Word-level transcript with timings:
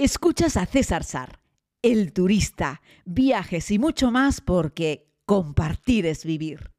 Escuchas 0.00 0.56
a 0.56 0.64
César 0.64 1.02
Sar, 1.02 1.40
el 1.82 2.12
turista, 2.12 2.82
viajes 3.04 3.68
y 3.72 3.80
mucho 3.80 4.12
más 4.12 4.40
porque 4.40 5.08
compartir 5.26 6.06
es 6.06 6.24
vivir. 6.24 6.70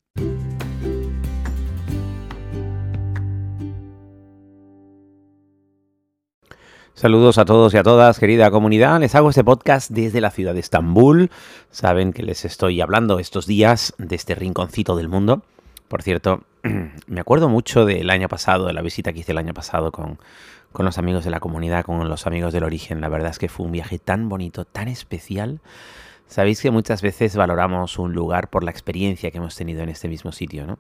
Saludos 6.94 7.38
a 7.40 7.44
todos 7.44 7.74
y 7.74 7.78
a 7.78 7.84
todas, 7.84 8.20
querida 8.20 8.50
comunidad. 8.52 9.02
Les 9.02 9.14
hago 9.16 9.32
este 9.32 9.44
podcast 9.44 9.92
desde 9.92 10.22
la 10.22 10.32
ciudad 10.32 10.54
de 10.54 10.62
Estambul. 10.62 11.30
Saben 11.72 12.14
que 12.14 12.24
les 12.24 12.46
estoy 12.46 12.80
hablando 12.80 13.20
estos 13.20 13.46
días 13.46 13.94
de 13.98 14.16
este 14.16 14.34
rinconcito 14.34 14.96
del 14.96 15.10
mundo. 15.10 15.44
Por 15.90 16.04
cierto, 16.04 16.44
me 17.08 17.20
acuerdo 17.20 17.50
mucho 17.50 17.84
del 17.84 18.10
año 18.12 18.30
pasado, 18.30 18.68
de 18.68 18.74
la 18.74 18.82
visita 18.82 19.12
que 19.12 19.20
hice 19.20 19.34
el 19.34 19.40
año 19.40 19.54
pasado 19.54 19.92
con, 19.92 20.20
con 20.72 20.86
los 20.86 20.98
amigos 21.00 21.26
de 21.26 21.32
la 21.32 21.40
comunidad, 21.40 21.84
con 21.84 22.08
los 22.08 22.28
amigos 22.28 22.54
del 22.54 22.64
origen. 22.64 23.02
La 23.02 23.10
verdad 23.10 23.32
es 23.32 23.40
que 23.40 23.50
fue 23.50 23.66
un 23.66 23.72
viaje 23.72 23.98
tan 23.98 24.30
bonito, 24.30 24.66
tan 24.66 24.88
especial. 24.88 25.60
Sabéis 26.28 26.62
que 26.62 26.70
muchas 26.70 27.02
veces 27.02 27.36
valoramos 27.36 27.98
un 27.98 28.14
lugar 28.14 28.52
por 28.52 28.64
la 28.64 28.70
experiencia 28.70 29.32
que 29.32 29.40
hemos 29.40 29.56
tenido 29.56 29.82
en 29.82 29.90
este 29.90 30.08
mismo 30.08 30.32
sitio, 30.32 30.68
¿no? 30.68 30.78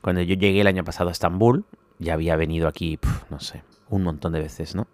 Cuando 0.00 0.22
yo 0.22 0.36
llegué 0.36 0.60
el 0.60 0.68
año 0.68 0.84
pasado 0.84 1.08
a 1.08 1.12
Estambul, 1.12 1.64
ya 1.98 2.14
había 2.14 2.36
venido 2.36 2.68
aquí, 2.68 3.00
no 3.30 3.40
sé, 3.40 3.64
un 3.88 4.04
montón 4.04 4.32
de 4.32 4.38
veces, 4.38 4.76
¿no? 4.76 4.86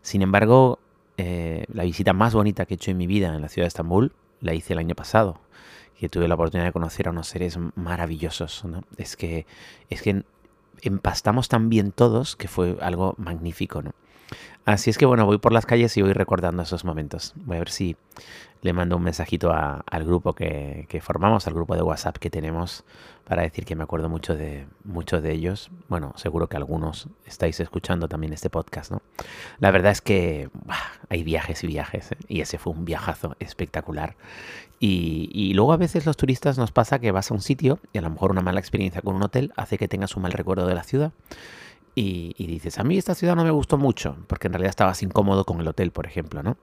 Sin 0.00 0.22
embargo, 0.22 0.78
eh, 1.18 1.66
la 1.70 1.84
visita 1.84 2.14
más 2.14 2.32
bonita 2.32 2.64
que 2.64 2.74
he 2.74 2.76
hecho 2.76 2.90
en 2.90 2.96
mi 2.96 3.06
vida 3.06 3.34
en 3.34 3.42
la 3.42 3.50
ciudad 3.50 3.64
de 3.64 3.68
Estambul 3.68 4.12
la 4.40 4.54
hice 4.54 4.72
el 4.72 4.78
año 4.78 4.94
pasado, 4.94 5.38
que 5.98 6.08
tuve 6.08 6.28
la 6.28 6.34
oportunidad 6.34 6.66
de 6.66 6.72
conocer 6.72 7.08
a 7.08 7.10
unos 7.10 7.28
seres 7.28 7.58
maravillosos. 7.74 8.64
Es 8.96 9.16
que 9.16 9.46
es 9.88 10.02
que 10.02 10.24
empastamos 10.82 11.48
tan 11.48 11.68
bien 11.68 11.92
todos 11.92 12.36
que 12.36 12.48
fue 12.48 12.76
algo 12.80 13.14
magnífico, 13.18 13.82
¿no? 13.82 13.92
Así 14.64 14.90
es 14.90 14.98
que 14.98 15.06
bueno, 15.06 15.26
voy 15.26 15.38
por 15.38 15.52
las 15.52 15.66
calles 15.66 15.96
y 15.96 16.02
voy 16.02 16.12
recordando 16.12 16.62
esos 16.62 16.84
momentos. 16.84 17.34
Voy 17.36 17.56
a 17.56 17.60
ver 17.60 17.70
si 17.70 17.96
le 18.62 18.72
mando 18.72 18.96
un 18.96 19.02
mensajito 19.04 19.52
al 19.52 20.04
grupo 20.04 20.32
que, 20.32 21.00
formamos, 21.00 21.46
al 21.46 21.54
grupo 21.54 21.76
de 21.76 21.82
WhatsApp 21.82 22.16
que 22.16 22.30
tenemos, 22.30 22.84
para 23.24 23.42
decir 23.42 23.64
que 23.64 23.76
me 23.76 23.84
acuerdo 23.84 24.08
mucho 24.08 24.34
de 24.34 24.66
muchos 24.82 25.22
de 25.22 25.32
ellos. 25.32 25.70
Bueno, 25.88 26.14
seguro 26.16 26.48
que 26.48 26.56
algunos 26.56 27.08
estáis 27.26 27.60
escuchando 27.60 28.08
también 28.08 28.32
este 28.32 28.50
podcast, 28.50 28.90
¿no? 28.90 29.02
La 29.60 29.70
verdad 29.70 29.92
es 29.92 30.00
que 30.00 30.50
hay 31.08 31.22
viajes 31.22 31.62
y 31.62 31.68
viajes, 31.68 32.12
¿eh? 32.12 32.16
y 32.26 32.40
ese 32.40 32.58
fue 32.58 32.72
un 32.72 32.84
viajazo 32.84 33.36
espectacular. 33.38 34.16
Y, 34.80 35.30
y, 35.32 35.54
luego 35.54 35.72
a 35.72 35.76
veces 35.76 36.04
los 36.04 36.16
turistas 36.16 36.58
nos 36.58 36.72
pasa 36.72 36.98
que 36.98 37.12
vas 37.12 37.30
a 37.30 37.34
un 37.34 37.40
sitio 37.40 37.78
y 37.92 37.98
a 37.98 38.02
lo 38.02 38.10
mejor 38.10 38.32
una 38.32 38.42
mala 38.42 38.60
experiencia 38.60 39.00
con 39.00 39.14
un 39.14 39.22
hotel 39.22 39.52
hace 39.56 39.78
que 39.78 39.88
tengas 39.88 40.16
un 40.16 40.22
mal 40.22 40.32
recuerdo 40.32 40.66
de 40.66 40.74
la 40.74 40.82
ciudad 40.82 41.12
y, 41.98 42.46
dices, 42.46 42.78
a 42.78 42.84
mí 42.84 42.98
esta 42.98 43.14
ciudad 43.14 43.34
no 43.34 43.42
me 43.42 43.50
gustó 43.50 43.78
mucho, 43.78 44.18
porque 44.26 44.48
en 44.48 44.52
realidad 44.52 44.68
estabas 44.68 45.02
incómodo 45.02 45.46
con 45.46 45.62
el 45.62 45.66
hotel, 45.66 45.92
por 45.92 46.06
ejemplo, 46.06 46.42
¿no? 46.42 46.58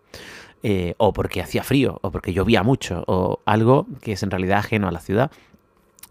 Eh, 0.62 0.94
o 1.00 1.12
porque 1.12 1.42
hacía 1.42 1.64
frío, 1.64 1.98
o 2.04 2.12
porque 2.12 2.34
llovía 2.34 2.62
mucho, 2.62 3.04
o 3.08 3.40
algo 3.46 3.88
que 4.00 4.12
es 4.12 4.22
en 4.22 4.30
realidad 4.30 4.60
ajeno 4.60 4.88
a 4.88 4.92
la 4.92 5.00
ciudad. 5.00 5.32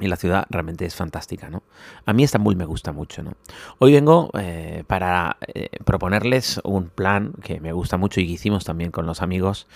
Y 0.00 0.08
la 0.08 0.16
ciudad 0.16 0.46
realmente 0.50 0.84
es 0.84 0.96
fantástica, 0.96 1.48
¿no? 1.48 1.62
A 2.04 2.12
mí 2.12 2.24
Estambul 2.24 2.56
me 2.56 2.64
gusta 2.64 2.90
mucho, 2.90 3.22
¿no? 3.22 3.34
Hoy 3.78 3.92
vengo 3.92 4.30
eh, 4.36 4.82
para 4.88 5.36
eh, 5.46 5.68
proponerles 5.84 6.60
un 6.64 6.88
plan 6.88 7.32
que 7.44 7.60
me 7.60 7.72
gusta 7.72 7.98
mucho 7.98 8.20
y 8.20 8.26
que 8.26 8.32
hicimos 8.32 8.64
también 8.64 8.90
con 8.90 9.06
los 9.06 9.22
amigos, 9.22 9.68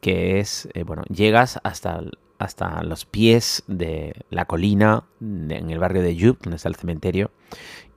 que 0.00 0.38
es, 0.38 0.68
bueno, 0.86 1.02
llegas 1.04 1.58
hasta, 1.64 2.02
hasta 2.38 2.82
los 2.84 3.04
pies 3.04 3.64
de 3.66 4.14
la 4.30 4.44
colina 4.44 5.04
en 5.20 5.70
el 5.70 5.78
barrio 5.78 6.02
de 6.02 6.14
Yub, 6.14 6.38
donde 6.40 6.56
está 6.56 6.68
el 6.68 6.76
cementerio, 6.76 7.30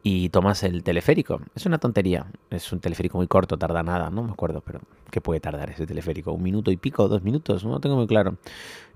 y 0.09 0.30
tomas 0.30 0.63
el 0.63 0.83
teleférico. 0.83 1.41
Es 1.53 1.66
una 1.66 1.80
tontería, 1.80 2.27
es 2.50 2.72
un 2.72 2.80
teleférico 2.80 3.17
muy 3.17 3.27
corto, 3.27 3.58
tarda 3.58 3.83
nada, 3.83 4.09
no 4.09 4.23
me 4.23 4.31
acuerdo, 4.31 4.61
pero 4.61 4.80
¿qué 5.11 5.19
puede 5.19 5.41
tardar 5.41 5.69
ese 5.69 5.86
teleférico? 5.86 6.31
¿Un 6.31 6.44
minuto 6.44 6.72
y 6.72 6.77
pico, 6.77 7.09
dos 7.09 7.23
minutos? 7.23 7.66
No 7.66 7.81
tengo 7.81 7.97
muy 7.97 8.08
claro. 8.08 8.38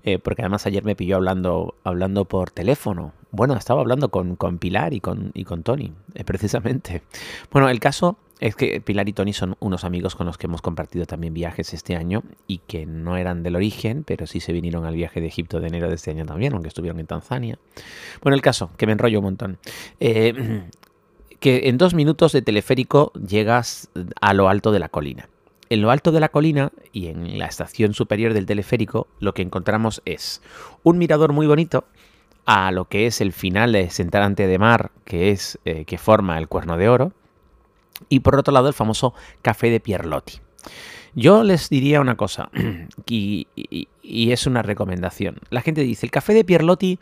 Eh, 0.04 0.18
porque 0.18 0.40
además 0.40 0.64
ayer 0.64 0.84
me 0.84 0.96
pilló 0.96 1.16
hablando, 1.16 1.74
hablando 1.84 2.24
por 2.24 2.50
teléfono. 2.50 3.12
Bueno, 3.30 3.54
estaba 3.54 3.82
hablando 3.82 4.08
con, 4.08 4.36
con 4.36 4.56
Pilar 4.56 4.94
y 4.94 5.00
con, 5.00 5.32
y 5.34 5.44
con 5.44 5.62
Tony, 5.62 5.92
eh, 6.14 6.24
precisamente. 6.24 7.02
Bueno, 7.50 7.68
el 7.68 7.78
caso 7.78 8.16
es 8.40 8.56
que 8.56 8.80
Pilar 8.80 9.06
y 9.06 9.12
Tony 9.12 9.34
son 9.34 9.56
unos 9.60 9.84
amigos 9.84 10.16
con 10.16 10.26
los 10.26 10.38
que 10.38 10.46
hemos 10.46 10.62
compartido 10.62 11.04
también 11.04 11.34
viajes 11.34 11.74
este 11.74 11.94
año 11.94 12.22
y 12.46 12.58
que 12.66 12.86
no 12.86 13.18
eran 13.18 13.42
del 13.42 13.54
origen, 13.54 14.02
pero 14.02 14.26
sí 14.26 14.40
se 14.40 14.54
vinieron 14.54 14.86
al 14.86 14.94
viaje 14.94 15.20
de 15.20 15.26
Egipto 15.26 15.60
de 15.60 15.68
enero 15.68 15.90
de 15.90 15.96
este 15.96 16.10
año 16.10 16.24
también, 16.24 16.54
aunque 16.54 16.68
estuvieron 16.68 16.98
en 17.00 17.06
Tanzania. 17.06 17.58
Bueno, 18.22 18.34
el 18.34 18.40
caso, 18.40 18.70
que 18.78 18.86
me 18.86 18.92
enrollo 18.92 19.18
un 19.18 19.24
montón. 19.24 19.58
Eh, 20.00 20.62
que 21.42 21.68
en 21.68 21.76
dos 21.76 21.92
minutos 21.92 22.30
de 22.30 22.40
teleférico 22.40 23.12
llegas 23.14 23.90
a 24.20 24.32
lo 24.32 24.48
alto 24.48 24.70
de 24.70 24.78
la 24.78 24.88
colina. 24.88 25.28
En 25.70 25.82
lo 25.82 25.90
alto 25.90 26.12
de 26.12 26.20
la 26.20 26.28
colina 26.28 26.70
y 26.92 27.08
en 27.08 27.36
la 27.36 27.46
estación 27.46 27.94
superior 27.94 28.32
del 28.32 28.46
teleférico 28.46 29.08
lo 29.18 29.34
que 29.34 29.42
encontramos 29.42 30.02
es 30.04 30.40
un 30.84 30.98
mirador 30.98 31.32
muy 31.32 31.48
bonito 31.48 31.84
a 32.46 32.70
lo 32.70 32.84
que 32.84 33.06
es 33.06 33.20
el 33.20 33.32
final 33.32 33.72
de 33.72 33.90
Sentarante 33.90 34.46
de 34.46 34.58
Mar, 34.60 34.92
que 35.04 35.30
es 35.30 35.58
eh, 35.64 35.84
que 35.84 35.98
forma 35.98 36.38
el 36.38 36.46
Cuerno 36.46 36.76
de 36.76 36.88
Oro, 36.88 37.12
y 38.08 38.20
por 38.20 38.38
otro 38.38 38.54
lado 38.54 38.68
el 38.68 38.74
famoso 38.74 39.12
Café 39.42 39.68
de 39.70 39.80
Pierlotti. 39.80 40.34
Yo 41.16 41.42
les 41.42 41.68
diría 41.68 42.00
una 42.00 42.16
cosa, 42.16 42.50
y, 43.06 43.48
y, 43.56 44.30
es 44.30 44.46
una 44.46 44.62
recomendación. 44.62 45.40
La 45.50 45.60
gente 45.60 45.82
dice, 45.82 46.06
el 46.06 46.12
Café 46.12 46.34
de 46.34 46.44
Pierlotti 46.44 47.00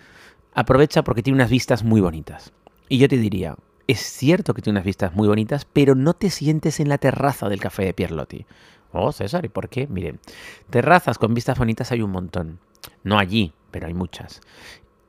aprovecha 0.55 1.05
porque 1.05 1.23
tiene 1.23 1.37
unas 1.37 1.51
vistas 1.51 1.85
muy 1.85 2.01
bonitas. 2.01 2.53
Y 2.89 2.99
yo 2.99 3.09
te 3.09 3.19
diría, 3.19 3.57
es 3.91 4.01
cierto 4.01 4.55
que 4.55 4.63
tiene 4.63 4.79
unas 4.79 4.85
vistas 4.85 5.15
muy 5.15 5.29
bonitas, 5.29 5.67
pero 5.71 5.95
no 5.95 6.15
te 6.15 6.31
sientes 6.31 6.81
en 6.81 6.89
la 6.89 6.99
terraza 6.99 7.49
del 7.49 7.61
café 7.61 7.85
de 7.85 7.95
Pierlotti. 7.95 8.47
Oh, 8.93 9.13
César, 9.13 9.45
¿y 9.45 9.49
por 9.49 9.69
qué? 9.69 9.87
Miren, 9.87 10.21
terrazas 10.69 11.19
con 11.19 11.35
vistas 11.35 11.59
bonitas 11.59 11.93
hay 11.93 12.03
un 12.03 12.11
montón. 12.11 12.59
No 13.05 13.19
allí, 13.19 13.53
pero 13.71 13.87
hay 13.87 13.95
muchas. 13.95 14.41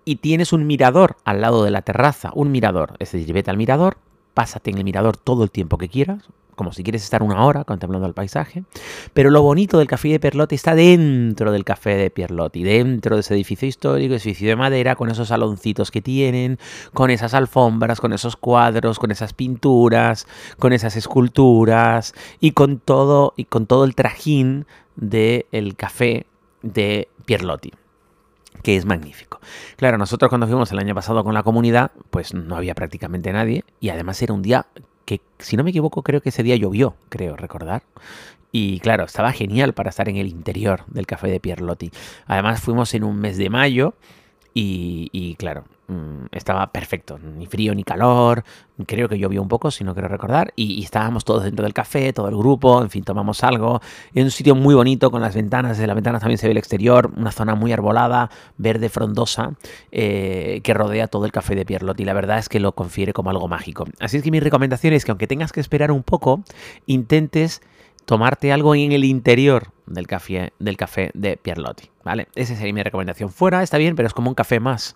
Y 0.06 0.18
tienes 0.18 0.54
un 0.54 0.68
mirador 0.68 1.18
al 1.26 1.42
lado 1.42 1.64
de 1.64 1.72
la 1.72 1.82
terraza, 1.82 2.32
un 2.34 2.52
mirador. 2.52 2.96
Es 3.00 3.12
decir, 3.12 3.34
vete 3.34 3.52
al 3.52 3.58
mirador, 3.58 3.98
pásate 4.34 4.72
en 4.72 4.78
el 4.78 4.84
mirador 4.84 5.18
todo 5.18 5.44
el 5.44 5.52
tiempo 5.52 5.78
que 5.78 5.90
quieras, 5.90 6.24
como 6.62 6.74
si 6.74 6.84
quieres 6.84 7.02
estar 7.02 7.24
una 7.24 7.44
hora 7.44 7.64
contemplando 7.64 8.06
el 8.06 8.14
paisaje. 8.14 8.66
Pero 9.16 9.32
lo 9.32 9.42
bonito 9.42 9.80
del 9.80 9.88
café 9.88 10.10
de 10.10 10.20
Pierlotti 10.20 10.54
está 10.54 10.76
dentro 10.76 11.52
del 11.52 11.64
café 11.64 11.96
de 11.96 12.12
Pierlotti, 12.12 12.62
dentro 12.62 13.16
de 13.16 13.22
ese 13.22 13.34
edificio 13.34 13.68
histórico, 13.68 14.14
edificio 14.14 14.48
de 14.48 14.56
madera, 14.56 14.96
con 14.96 15.10
esos 15.10 15.30
saloncitos 15.30 15.90
que 15.90 16.04
tienen, 16.04 16.60
con 16.94 17.10
esas 17.10 17.34
alfombras, 17.34 18.00
con 18.00 18.14
esos 18.14 18.36
cuadros, 18.36 19.00
con 19.00 19.10
esas 19.10 19.34
pinturas, 19.34 20.28
con 20.60 20.72
esas 20.72 20.96
esculturas 20.96 22.14
y 22.40 22.52
con 22.52 22.78
todo, 22.78 23.34
y 23.36 23.46
con 23.46 23.66
todo 23.66 23.84
el 23.84 23.96
trajín 23.96 24.68
del 24.96 25.76
café 25.76 26.28
de 26.62 27.08
Pierlotti 27.26 27.72
que 28.62 28.76
es 28.76 28.86
magnífico. 28.86 29.40
Claro, 29.78 29.98
nosotros 29.98 30.30
cuando 30.30 30.46
fuimos 30.46 30.72
el 30.72 30.78
año 30.78 30.94
pasado 30.94 31.24
con 31.24 31.34
la 31.34 31.42
comunidad, 31.42 31.90
pues 32.12 32.36
no 32.36 32.56
había 32.56 32.76
prácticamente 32.76 33.34
nadie 33.34 33.64
y 33.80 33.90
además 33.90 34.22
era 34.22 34.34
un 34.34 34.44
día 34.44 34.68
que 35.20 35.44
si 35.44 35.58
no 35.58 35.64
me 35.64 35.72
equivoco 35.72 36.04
creo 36.04 36.22
que 36.22 36.30
ese 36.30 36.44
día 36.44 36.56
llovió, 36.56 36.96
creo 37.10 37.36
recordar. 37.36 37.84
Y 38.52 38.80
claro, 38.80 39.06
estaba 39.06 39.32
genial 39.32 39.74
para 39.74 39.90
estar 39.90 40.10
en 40.10 40.18
el 40.18 40.28
interior 40.28 40.84
del 40.88 41.08
café 41.08 41.28
de 41.28 41.40
Pierlotti. 41.40 41.92
Además 42.28 42.62
fuimos 42.62 42.94
en 42.94 43.04
un 43.04 43.18
mes 43.18 43.38
de 43.38 43.50
mayo 43.50 43.94
y, 44.54 45.36
claro, 45.40 45.64
mm, 45.88 46.26
estaba 46.32 46.72
perfecto, 46.72 47.20
ni 47.20 47.46
frío 47.46 47.74
ni 47.76 47.84
calor, 47.84 48.44
creo 48.86 49.08
que 49.08 49.18
llovió 49.18 49.42
un 49.42 49.48
poco, 49.48 49.72
si 49.72 49.84
no 49.84 49.94
quiero 49.94 50.08
recordar, 50.08 50.54
y, 50.56 50.84
estábamos 50.84 51.26
todos 51.26 51.44
dentro 51.44 51.64
del 51.64 51.74
café, 51.74 52.14
todo 52.14 52.28
el 52.28 52.36
grupo, 52.36 52.82
en 52.82 52.90
fin, 52.90 53.04
tomamos 53.04 53.44
algo, 53.44 53.82
en 54.14 54.26
un 54.26 54.32
sitio 54.32 54.56
muy 54.56 54.76
bonito 54.76 55.12
con 55.12 55.22
las 55.22 55.36
ventanas, 55.36 55.78
desde 55.78 55.88
las 55.88 55.96
ventanas 55.96 56.22
también 56.22 56.38
se 56.38 56.48
ve 56.48 56.52
el 56.52 56.58
exterior, 56.58 57.12
una 57.16 57.32
zona 57.32 57.56
muy 57.56 57.72
arbolada, 57.72 58.30
verde, 58.58 58.90
frondosa, 58.90 59.54
eh, 59.92 60.62
que 60.64 60.74
rodea 60.74 61.08
todo 61.08 61.26
el 61.26 61.32
café 61.32 61.56
de 61.56 61.66
Pierlotti, 61.66 62.04
y 62.04 62.06
la 62.06 62.14
verdad 62.14 62.38
es 62.40 62.50
que 62.50 62.60
lo 62.60 62.74
confiere 62.74 63.14
como 63.14 63.30
algo 63.30 63.48
mágico. 63.48 63.86
Así 64.00 64.18
es 64.18 64.24
que 64.24 64.32
mi 64.32 64.40
recomendación 64.40 64.94
es 64.94 65.06
que 65.06 65.12
aunque 65.12 65.28
tengas 65.28 65.52
que 65.52 65.60
esperar 65.60 65.92
un 65.92 66.04
poco, 66.04 66.44
intentes 66.86 67.62
tomarte 68.06 68.52
algo 68.52 68.76
en 68.76 68.92
el 68.92 69.04
interior 69.04 69.72
del 69.86 70.08
café, 70.08 70.54
del 70.60 70.78
café 70.78 71.12
de 71.14 71.38
Pierlotti, 71.38 71.90
¿vale? 72.04 72.28
Esa 72.36 72.56
sería 72.56 72.74
mi 72.74 72.84
recomendación. 72.84 73.30
Fuera 73.32 73.64
está 73.64 73.78
bien, 73.78 73.96
pero 73.96 74.08
es 74.08 74.14
como 74.14 74.30
un 74.30 74.36
café 74.36 74.60
más. 74.60 74.96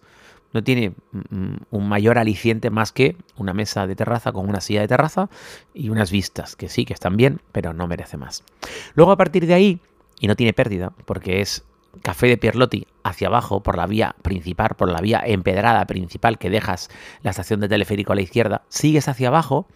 No 0.55 0.63
tiene 0.63 0.93
mm, 1.11 1.55
un 1.69 1.89
mayor 1.89 2.17
aliciente 2.17 2.69
más 2.69 2.93
que 2.93 3.17
una 3.35 3.53
mesa 3.53 3.87
de 3.87 3.95
terraza 3.97 4.31
con 4.31 4.47
una 4.47 4.61
silla 4.61 4.79
de 4.79 4.87
terraza 4.87 5.29
y 5.73 5.89
unas 5.89 6.11
vistas, 6.11 6.55
que 6.55 6.69
sí, 6.69 6.85
que 6.85 6.93
están 6.93 7.17
bien, 7.17 7.41
pero 7.51 7.73
no 7.73 7.89
merece 7.89 8.15
más. 8.15 8.45
Luego 8.93 9.11
a 9.11 9.17
partir 9.17 9.47
de 9.47 9.53
ahí, 9.53 9.81
y 10.17 10.27
no 10.27 10.37
tiene 10.37 10.53
pérdida, 10.53 10.93
porque 11.03 11.41
es 11.41 11.65
Café 12.03 12.27
de 12.27 12.37
Pierlotti 12.37 12.87
hacia 13.03 13.27
abajo 13.27 13.63
por 13.63 13.75
la 13.75 13.85
vía 13.85 14.15
principal, 14.21 14.75
por 14.77 14.89
la 14.89 15.01
vía 15.01 15.21
empedrada 15.25 15.85
principal 15.87 16.37
que 16.37 16.49
dejas 16.49 16.89
la 17.21 17.31
estación 17.31 17.59
de 17.59 17.67
teleférico 17.67 18.13
a 18.13 18.15
la 18.15 18.21
izquierda, 18.21 18.61
sigues 18.69 19.09
hacia 19.09 19.27
abajo 19.27 19.67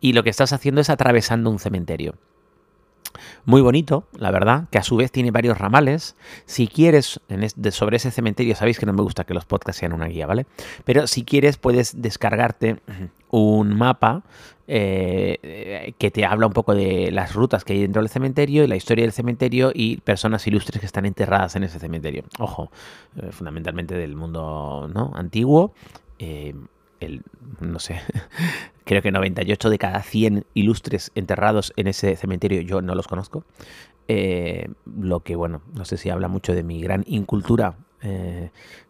y 0.00 0.14
lo 0.14 0.22
que 0.22 0.30
estás 0.30 0.54
haciendo 0.54 0.80
es 0.80 0.88
atravesando 0.88 1.50
un 1.50 1.58
cementerio 1.58 2.14
muy 3.44 3.60
bonito, 3.60 4.04
la 4.16 4.30
verdad, 4.30 4.68
que 4.70 4.78
a 4.78 4.82
su 4.82 4.96
vez 4.96 5.10
tiene 5.10 5.30
varios 5.30 5.58
ramales. 5.58 6.16
Si 6.46 6.68
quieres, 6.68 7.20
sobre 7.70 7.96
ese 7.96 8.10
cementerio, 8.10 8.54
sabéis 8.54 8.78
que 8.78 8.86
no 8.86 8.92
me 8.92 9.02
gusta 9.02 9.24
que 9.24 9.34
los 9.34 9.44
podcasts 9.44 9.80
sean 9.80 9.92
una 9.92 10.06
guía, 10.06 10.26
¿vale? 10.26 10.46
Pero 10.84 11.06
si 11.06 11.24
quieres, 11.24 11.56
puedes 11.56 12.00
descargarte 12.00 12.80
un 13.30 13.76
mapa 13.76 14.22
eh, 14.68 15.94
que 15.98 16.10
te 16.10 16.24
habla 16.24 16.46
un 16.46 16.52
poco 16.52 16.74
de 16.74 17.10
las 17.10 17.34
rutas 17.34 17.64
que 17.64 17.72
hay 17.72 17.80
dentro 17.80 18.00
del 18.00 18.08
cementerio, 18.08 18.66
la 18.66 18.76
historia 18.76 19.04
del 19.04 19.12
cementerio 19.12 19.72
y 19.74 19.96
personas 19.98 20.46
ilustres 20.46 20.80
que 20.80 20.86
están 20.86 21.04
enterradas 21.04 21.56
en 21.56 21.64
ese 21.64 21.78
cementerio. 21.78 22.24
Ojo, 22.38 22.70
eh, 23.16 23.32
fundamentalmente 23.32 23.94
del 23.94 24.14
mundo 24.14 24.88
¿no? 24.92 25.12
antiguo. 25.14 25.74
Eh, 26.18 26.54
el, 27.06 27.22
no 27.60 27.78
sé, 27.78 28.00
creo 28.84 29.02
que 29.02 29.10
98 29.10 29.70
de 29.70 29.78
cada 29.78 30.02
100 30.02 30.44
ilustres 30.54 31.12
enterrados 31.14 31.72
en 31.76 31.86
ese 31.86 32.16
cementerio 32.16 32.60
yo 32.62 32.82
no 32.82 32.94
los 32.94 33.08
conozco. 33.08 33.44
lo 34.08 35.20
que, 35.20 35.36
bueno, 35.36 35.62
no 35.74 35.84
sé 35.84 35.96
si 35.96 36.10
habla 36.10 36.28
mucho 36.28 36.54
de 36.54 36.62
mi 36.62 36.80
gran 36.82 37.04
incultura 37.06 37.76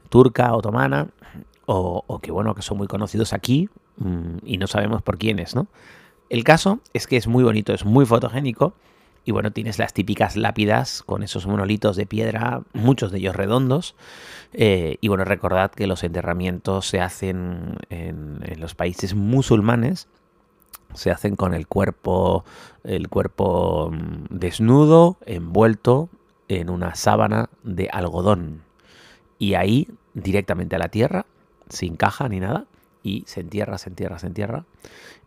turca, 0.09 0.55
otomana, 0.55 1.09
o, 1.67 2.03
o, 2.07 2.19
que, 2.19 2.33
bueno, 2.33 2.55
que 2.55 2.63
son 2.63 2.77
muy 2.79 2.87
conocidos 2.87 3.33
aquí, 3.33 3.69
Mm, 3.97 4.39
y 4.45 4.59
no 4.59 4.67
sabemos 4.67 5.03
por 5.03 5.19
quiénes, 5.19 5.55
¿no? 5.55 5.67
El 6.31 6.45
caso 6.45 6.81
es 6.95 7.07
que 7.07 7.17
es 7.17 7.27
muy 7.27 7.45
bonito, 7.45 7.75
es 7.75 7.85
muy 7.85 8.07
fotogénico 8.07 8.75
y 9.25 9.31
bueno, 9.31 9.53
tienes 9.53 9.79
las 9.79 9.93
típicas 9.93 10.37
lápidas 10.37 11.03
con 11.05 11.23
esos 11.23 11.47
monolitos 11.47 11.97
de 11.97 12.07
piedra, 12.07 12.63
muchos 12.73 13.13
de 13.13 13.19
ellos 13.19 13.37
redondos. 13.37 13.95
Eh, 14.53 14.97
y 15.01 15.09
bueno, 15.09 15.25
recordad 15.25 15.71
que 15.71 15.87
los 15.87 16.03
enterramientos 16.03 16.89
se 16.89 17.01
hacen 17.01 17.77
en, 17.89 18.41
los 18.59 18.75
países 18.75 19.15
musulmanes, 19.15 20.09
se 20.95 21.11
hacen 21.11 21.37
con 21.37 21.55
el 21.55 21.69
cuerpo, 21.69 22.45
el 22.83 23.09
cuerpo 23.09 23.91
mm, 23.93 24.25
desnudo, 24.31 25.19
envuelto 25.25 26.09
en 26.49 26.69
una 26.69 26.97
sábana 26.97 27.49
de 27.63 27.89
algodón. 27.93 28.63
Y 29.39 29.55
ahí, 29.55 29.89
directamente 30.15 30.77
a 30.77 30.81
la 30.81 30.89
tierra, 30.89 31.27
sin 31.69 31.97
caja 31.97 32.29
ni 32.29 32.41
nada, 32.41 32.67
y 33.05 33.25
se 33.27 33.41
entierra, 33.41 33.79
se 33.79 33.89
entierra, 33.89 34.19
se 34.19 34.27
entierra. 34.27 34.65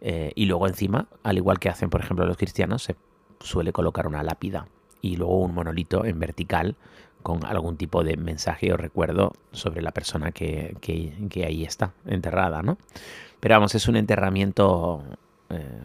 Eh, 0.01 0.33
y 0.35 0.45
luego 0.45 0.67
encima, 0.67 1.07
al 1.23 1.37
igual 1.37 1.59
que 1.59 1.69
hacen 1.69 1.89
por 1.89 2.01
ejemplo 2.01 2.25
los 2.25 2.37
cristianos, 2.37 2.83
se 2.83 2.95
suele 3.39 3.71
colocar 3.71 4.07
una 4.07 4.23
lápida 4.23 4.67
y 5.01 5.17
luego 5.17 5.39
un 5.39 5.53
monolito 5.53 6.05
en 6.05 6.19
vertical 6.19 6.75
con 7.21 7.43
algún 7.45 7.75
tipo 7.75 8.03
de 8.03 8.17
mensaje 8.17 8.71
o 8.71 8.77
recuerdo 8.77 9.33
sobre 9.51 9.81
la 9.81 9.91
persona 9.91 10.31
que, 10.31 10.75
que, 10.79 11.45
ahí 11.45 11.63
está 11.63 11.91
enterrada, 12.05 12.61
¿no? 12.61 12.77
Pero 13.39 13.55
vamos, 13.55 13.73
es 13.73 13.87
un 13.87 13.95
enterramiento 13.95 15.03
eh, 15.49 15.81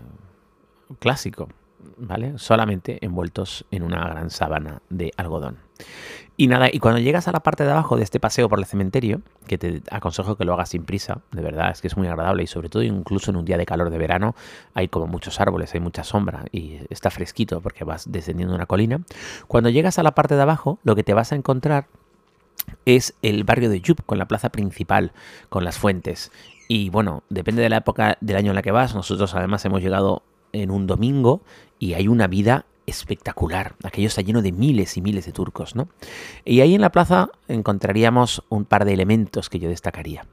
clásico, 0.99 1.49
¿vale? 1.97 2.39
Solamente 2.39 2.99
envueltos 3.05 3.65
en 3.71 3.83
una 3.83 4.07
gran 4.09 4.31
sábana 4.31 4.83
de 4.89 5.13
algodón. 5.17 5.59
Y 6.37 6.47
nada, 6.47 6.69
y 6.73 6.79
cuando 6.79 7.01
llegas 7.01 7.29
a 7.29 7.33
la 7.33 7.41
parte 7.41 7.65
de 7.65 7.71
abajo 7.71 7.99
de 7.99 8.03
este 8.03 8.19
paseo 8.19 8.49
por 8.49 8.59
el 8.59 8.65
cementerio, 8.65 9.21
que 9.47 9.59
te 9.59 9.83
aconsejo 9.91 10.37
que 10.37 10.47
lo 10.47 10.55
hagas 10.55 10.71
sin 10.71 10.85
prisa, 10.85 11.21
de 11.33 11.43
verdad, 11.43 11.71
es 11.71 11.83
que 11.83 11.89
es 11.89 11.99
muy 11.99 12.09
agradable 12.09 12.43
y 12.43 12.47
sobre 12.47 12.71
todo 12.71 12.83
incluso 12.83 13.31
en 13.31 13.37
un 13.37 13.45
día 13.45 13.59
de 13.59 13.67
calor 13.67 13.91
de 13.91 13.99
verano 13.99 14.35
hay 14.73 14.89
como 14.89 15.07
muchos 15.07 15.39
árboles, 15.39 15.75
hay 15.75 15.81
mucha 15.81 16.03
sombra 16.03 16.47
y 16.51 16.79
está 16.89 17.11
fresquito 17.11 17.61
porque 17.61 17.85
vas 17.85 18.11
descendiendo 18.11 18.55
una 18.55 18.65
colina. 18.65 19.03
Cuando 19.49 19.69
llegas 19.69 19.99
a 19.99 20.03
la 20.03 20.13
parte 20.13 20.35
de 20.35 20.41
abajo, 20.41 20.79
lo 20.83 20.97
que 20.97 21.03
te 21.03 21.13
vas 21.13 21.31
a 21.33 21.37
encontrar 21.37 21.89
es 22.87 23.15
el 23.21 23.45
barrio 23.45 23.69
de 23.69 23.81
Yup, 23.83 24.05
con 24.07 24.17
la 24.17 24.27
plaza 24.27 24.49
principal, 24.49 25.13
con 25.51 25.65
las 25.65 25.79
fuentes. 25.79 26.33
Y 26.69 26.89
bueno, 26.89 27.23
depende 27.29 27.63
de 27.63 27.69
la 27.69 27.79
época 27.79 28.17
del 28.21 28.37
año 28.37 28.53
en 28.53 28.55
la 28.55 28.63
que 28.63 28.71
vas. 28.71 28.95
Nosotros 28.95 29.35
además 29.35 29.65
hemos 29.65 29.83
llegado 29.83 30.23
en 30.53 30.71
un 30.71 30.87
domingo 30.87 31.43
y 31.79 31.95
hay 31.95 32.09
una 32.09 32.27
vida 32.27 32.67
espectacular. 32.87 33.75
Aquello 33.85 34.09
está 34.09 34.21
lleno 34.21 34.43
de 34.43 34.53
miles 34.53 34.97
y 34.97 35.01
miles 35.01 35.27
de 35.27 35.33
turcos, 35.33 35.75
¿no? 35.75 35.89
Y 36.45 36.61
ahí 36.61 36.75
en 36.75 36.81
la 36.81 36.93
plaza 36.93 37.31
encontraríamos 37.49 38.43
un 38.49 38.65
par 38.65 38.85
de 38.85 38.93
elementos 38.93 39.49
que 39.49 39.59
yo 39.59 39.69
destacaría. 39.69 40.27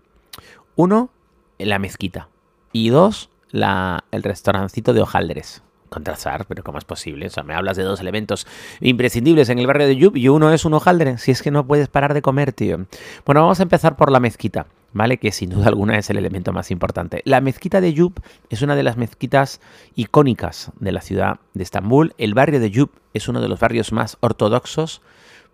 Uno, 0.76 1.10
la 1.58 1.80
mezquita. 1.80 2.30
Y 2.74 2.90
dos, 2.90 3.30
la, 3.52 4.04
el 4.12 4.24
restaurancito 4.24 4.94
de 4.94 5.02
hojaldres. 5.02 5.64
Contrazar, 5.90 6.46
pero 6.48 6.64
¿cómo 6.64 6.80
es 6.80 6.84
posible? 6.84 7.28
O 7.28 7.30
sea, 7.30 7.44
me 7.44 7.54
hablas 7.54 7.78
de 7.78 7.84
dos 7.84 8.02
elementos 8.02 8.46
imprescindibles 8.82 9.48
en 9.50 9.60
el 9.60 9.68
barrio 9.68 9.88
de 9.88 9.96
Yub 9.96 10.18
y 10.18 10.28
uno 10.28 10.52
es 10.52 10.66
un 10.66 10.74
hojaldre. 10.74 11.18
Si 11.18 11.32
es 11.32 11.42
que 11.42 11.50
no 11.50 11.66
puedes 11.66 11.88
parar 11.88 12.14
de 12.14 12.22
comer, 12.22 12.52
tío. 12.52 12.86
Bueno, 13.26 13.42
vamos 13.42 13.60
a 13.62 13.64
empezar 13.64 13.96
por 13.96 14.12
la 14.12 14.20
mezquita. 14.20 14.68
¿Vale? 14.94 15.18
Que 15.18 15.32
sin 15.32 15.50
duda 15.50 15.68
alguna 15.68 15.98
es 15.98 16.10
el 16.10 16.18
elemento 16.18 16.54
más 16.54 16.72
importante. 16.72 17.22
La 17.26 17.42
mezquita 17.42 17.82
de 17.82 17.94
Yub 17.94 18.22
es 18.50 18.62
una 18.62 18.76
de 18.76 18.84
las 18.84 18.98
mezquitas 18.98 19.62
icónicas 19.96 20.72
de 20.80 20.92
la 20.92 21.02
ciudad 21.02 21.40
de 21.54 21.64
Estambul. 21.64 22.14
El 22.18 22.34
barrio 22.34 22.60
de 22.60 22.72
Yub 22.72 22.92
es 23.14 23.28
uno 23.28 23.42
de 23.42 23.48
los 23.48 23.60
barrios 23.60 23.92
más 23.92 24.18
ortodoxos, 24.22 25.02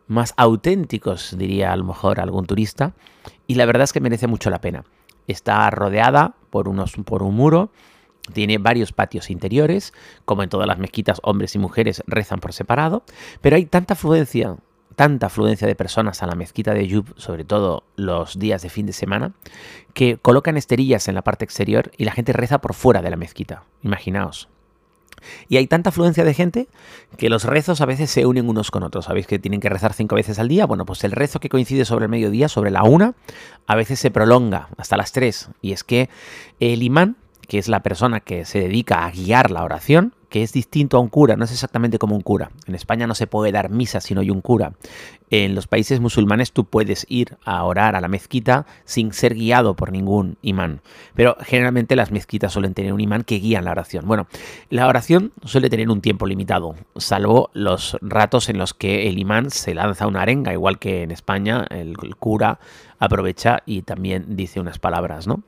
más 0.08 0.34
auténticos, 0.38 1.38
diría 1.38 1.72
a 1.72 1.78
lo 1.78 1.84
mejor 1.84 2.20
algún 2.20 2.46
turista, 2.46 2.94
y 3.48 3.56
la 3.56 3.66
verdad 3.66 3.84
es 3.84 3.94
que 3.94 4.02
merece 4.02 4.28
mucho 4.28 4.50
la 4.50 4.62
pena. 4.62 4.84
Está 5.28 5.70
rodeada 5.70 6.36
por, 6.50 6.68
unos, 6.68 6.94
por 7.06 7.24
un 7.24 7.36
muro, 7.36 7.72
tiene 8.32 8.58
varios 8.58 8.94
patios 8.94 9.30
interiores, 9.30 9.94
como 10.26 10.44
en 10.44 10.50
todas 10.50 10.68
las 10.68 10.78
mezquitas, 10.78 11.20
hombres 11.24 11.56
y 11.56 11.60
mujeres 11.60 12.04
rezan 12.08 12.40
por 12.40 12.54
separado, 12.54 13.04
pero 13.42 13.56
hay 13.56 13.66
tanta 13.66 13.94
afluencia 13.94 14.58
tanta 14.94 15.28
afluencia 15.28 15.68
de 15.68 15.76
personas 15.76 16.24
a 16.24 16.28
la 16.28 16.36
mezquita 16.36 16.74
de 16.74 16.88
Yub, 16.88 17.14
sobre 17.18 17.46
todo 17.46 17.84
los 17.96 18.40
días 18.40 18.62
de 18.62 18.70
fin 18.70 18.86
de 18.86 18.94
semana, 18.94 19.34
que 19.94 20.18
colocan 20.18 20.58
esterillas 20.58 21.08
en 21.08 21.16
la 21.16 21.22
parte 21.22 21.46
exterior 21.46 21.92
y 21.98 22.06
la 22.06 22.12
gente 22.12 22.34
reza 22.34 22.60
por 22.60 22.74
fuera 22.74 23.02
de 23.02 23.10
la 23.10 23.18
mezquita. 23.18 23.64
Imaginaos. 23.82 24.50
Y 25.48 25.58
hay 25.58 25.68
tanta 25.68 25.90
afluencia 25.90 26.24
de 26.24 26.34
gente 26.34 26.68
que 27.18 27.30
los 27.30 27.44
rezos 27.46 27.82
a 27.82 27.86
veces 27.86 28.12
se 28.12 28.26
unen 28.26 28.50
unos 28.50 28.72
con 28.72 28.84
otros. 28.84 29.06
¿Sabéis 29.06 29.28
que 29.28 29.40
tienen 29.40 29.60
que 29.60 29.70
rezar 29.70 29.94
cinco 29.94 30.16
veces 30.16 30.40
al 30.40 30.48
día? 30.48 30.66
Bueno, 30.66 30.86
pues 30.86 31.04
el 31.04 31.12
rezo 31.12 31.40
que 31.40 31.50
coincide 31.50 31.86
sobre 31.86 32.06
el 32.06 32.12
mediodía, 32.12 32.50
sobre 32.50 32.72
la 32.72 32.84
una, 32.84 33.16
a 33.68 33.76
veces 33.76 34.00
se 34.00 34.12
prolonga 34.12 34.70
hasta 34.78 34.98
las 34.98 35.12
tres. 35.12 35.50
Y 35.62 35.72
es 35.72 35.84
que 35.84 36.10
el 36.60 36.84
imán, 36.84 37.18
que 37.48 37.58
es 37.58 37.68
la 37.68 37.82
persona 37.84 38.20
que 38.20 38.46
se 38.46 38.60
dedica 38.60 39.06
a 39.06 39.12
guiar 39.12 39.52
la 39.52 39.64
oración, 39.64 40.14
que 40.34 40.42
es 40.42 40.52
distinto 40.52 40.98
a 40.98 41.00
un 41.00 41.10
cura, 41.10 41.36
no 41.36 41.46
es 41.46 41.52
exactamente 41.52 42.00
como 42.00 42.16
un 42.16 42.22
cura. 42.22 42.50
En 42.66 42.74
España 42.74 43.06
no 43.06 43.14
se 43.14 43.28
puede 43.28 43.52
dar 43.52 43.70
misa 43.70 44.02
si 44.02 44.16
no 44.16 44.22
hay 44.22 44.32
un 44.32 44.42
cura. 44.42 44.74
En 45.30 45.54
los 45.54 45.68
países 45.68 46.00
musulmanes 46.00 46.54
tú 46.54 46.66
puedes 46.66 47.06
ir 47.08 47.38
a 47.46 47.64
orar 47.64 47.96
a 47.96 48.02
la 48.02 48.08
mezquita 48.08 48.66
sin 48.84 49.14
ser 49.14 49.36
guiado 49.36 49.76
por 49.76 49.92
ningún 49.92 50.38
imán. 50.42 50.82
Pero 51.14 51.38
generalmente 51.42 51.96
las 51.96 52.10
mezquitas 52.10 52.52
suelen 52.52 52.74
tener 52.74 52.94
un 52.94 53.02
imán 53.02 53.24
que 53.24 53.36
guía 53.36 53.62
la 53.62 53.70
oración. 53.70 54.08
Bueno, 54.08 54.26
la 54.72 54.88
oración 54.88 55.34
suele 55.44 55.70
tener 55.70 55.88
un 55.92 56.02
tiempo 56.02 56.26
limitado, 56.26 56.74
salvo 56.96 57.52
los 57.54 57.96
ratos 58.02 58.50
en 58.50 58.58
los 58.58 58.74
que 58.74 59.10
el 59.10 59.20
imán 59.20 59.52
se 59.52 59.76
lanza 59.76 60.08
una 60.08 60.24
arenga, 60.24 60.52
igual 60.52 60.80
que 60.80 61.04
en 61.04 61.12
España 61.12 61.68
el 61.70 61.96
cura 62.16 62.58
aprovecha 63.04 63.64
y 63.66 63.82
también 63.82 64.26
dice 64.30 64.60
unas 64.60 64.80
palabras, 64.80 65.28
¿no? 65.28 65.44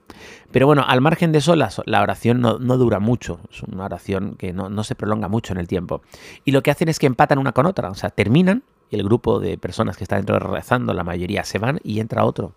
Pero 0.51 0.67
bueno, 0.67 0.83
al 0.87 1.01
margen 1.01 1.31
de 1.31 1.39
eso, 1.39 1.55
la, 1.55 1.69
oración 2.01 2.41
no, 2.41 2.57
dura 2.57 2.99
mucho, 2.99 3.39
es 3.51 3.63
una 3.63 3.85
oración 3.85 4.35
que 4.37 4.53
no, 4.53 4.74
se 4.83 4.95
prolonga 4.95 5.27
mucho 5.27 5.53
en 5.53 5.59
el 5.59 5.67
tiempo. 5.67 6.01
Y 6.43 6.51
lo 6.51 6.63
que 6.63 6.71
hacen 6.71 6.89
es 6.89 6.99
que 6.99 7.07
empatan 7.07 7.37
una 7.37 7.51
con 7.51 7.65
otra, 7.65 7.89
o 7.89 7.95
sea, 7.95 8.09
terminan 8.09 8.63
y 8.89 8.95
el 8.95 9.03
grupo 9.03 9.39
de 9.39 9.57
personas 9.57 9.97
que 9.97 10.03
está 10.03 10.17
dentro 10.17 10.37
rezando, 10.39 10.93
la 10.93 11.03
mayoría 11.03 11.43
se 11.43 11.59
van 11.59 11.79
y 11.83 11.99
entra 11.99 12.25
otro. 12.25 12.53